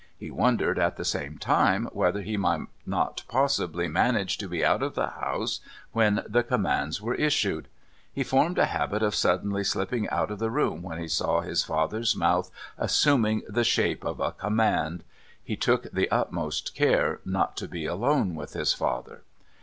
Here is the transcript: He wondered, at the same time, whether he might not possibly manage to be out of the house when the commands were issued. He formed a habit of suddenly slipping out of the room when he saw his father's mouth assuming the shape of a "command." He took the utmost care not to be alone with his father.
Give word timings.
He 0.17 0.31
wondered, 0.31 0.79
at 0.79 0.95
the 0.95 1.05
same 1.05 1.37
time, 1.37 1.85
whether 1.93 2.21
he 2.23 2.35
might 2.35 2.65
not 2.87 3.23
possibly 3.27 3.87
manage 3.87 4.39
to 4.39 4.47
be 4.49 4.65
out 4.65 4.81
of 4.81 4.95
the 4.95 5.09
house 5.09 5.59
when 5.91 6.23
the 6.27 6.41
commands 6.41 6.99
were 7.03 7.13
issued. 7.13 7.67
He 8.11 8.23
formed 8.23 8.57
a 8.57 8.65
habit 8.65 9.03
of 9.03 9.13
suddenly 9.13 9.63
slipping 9.63 10.09
out 10.09 10.31
of 10.31 10.39
the 10.39 10.49
room 10.49 10.81
when 10.81 10.97
he 10.97 11.07
saw 11.07 11.41
his 11.41 11.63
father's 11.63 12.15
mouth 12.15 12.49
assuming 12.79 13.43
the 13.47 13.63
shape 13.63 14.03
of 14.03 14.19
a 14.19 14.31
"command." 14.31 15.03
He 15.43 15.55
took 15.55 15.91
the 15.91 16.09
utmost 16.09 16.73
care 16.73 17.19
not 17.23 17.55
to 17.57 17.67
be 17.67 17.85
alone 17.85 18.33
with 18.33 18.53
his 18.53 18.73
father. 18.73 19.21